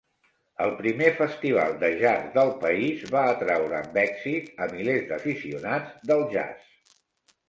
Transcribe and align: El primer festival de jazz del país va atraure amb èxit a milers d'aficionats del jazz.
El 0.63 0.71
primer 0.77 1.09
festival 1.17 1.75
de 1.83 1.91
jazz 1.99 2.23
del 2.37 2.53
país 2.63 3.03
va 3.15 3.21
atraure 3.33 3.77
amb 3.81 3.99
èxit 4.05 4.49
a 4.67 4.69
milers 4.71 5.05
d'aficionats 5.13 5.93
del 6.13 6.25
jazz. 6.33 6.97